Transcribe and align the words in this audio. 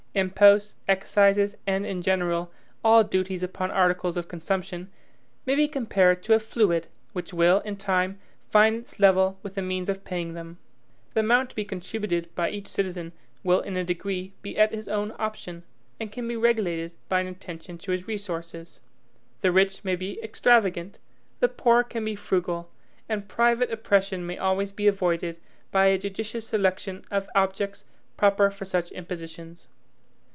Imposts, 0.13 0.75
excises, 0.89 1.55
and, 1.65 1.85
in 1.85 2.01
general, 2.01 2.51
all 2.83 3.01
duties 3.01 3.43
upon 3.43 3.71
articles 3.71 4.17
of 4.17 4.27
consumption, 4.27 4.89
may 5.45 5.55
be 5.55 5.69
compared 5.69 6.21
to 6.23 6.33
a 6.33 6.39
fluid, 6.39 6.87
which 7.13 7.33
will, 7.33 7.61
in 7.61 7.77
time, 7.77 8.19
find 8.49 8.75
its 8.75 8.99
level 8.99 9.39
with 9.41 9.55
the 9.55 9.61
means 9.61 9.87
of 9.87 10.03
paying 10.03 10.33
them. 10.33 10.57
The 11.13 11.21
amount 11.21 11.51
to 11.51 11.55
be 11.55 11.63
contributed 11.63 12.27
by 12.35 12.49
each 12.49 12.67
citizen 12.67 13.13
will 13.41 13.61
in 13.61 13.77
a 13.77 13.85
degree 13.85 14.33
be 14.41 14.57
at 14.57 14.73
his 14.73 14.89
own 14.89 15.13
option, 15.17 15.63
and 15.97 16.11
can 16.11 16.27
be 16.27 16.35
regulated 16.35 16.91
by 17.07 17.21
an 17.21 17.27
attention 17.27 17.77
to 17.77 17.93
his 17.93 18.05
resources. 18.05 18.81
The 19.39 19.53
rich 19.53 19.85
may 19.85 19.95
be 19.95 20.21
extravagant, 20.21 20.99
the 21.39 21.47
poor 21.47 21.85
can 21.85 22.03
be 22.03 22.17
frugal; 22.17 22.69
and 23.07 23.29
private 23.29 23.71
oppression 23.71 24.25
may 24.25 24.37
always 24.37 24.73
be 24.73 24.87
avoided 24.87 25.37
by 25.71 25.85
a 25.85 25.97
judicious 25.97 26.49
selection 26.49 27.05
of 27.09 27.29
objects 27.33 27.85
proper 28.17 28.51
for 28.51 28.65
such 28.65 28.91
impositions. 28.91 29.69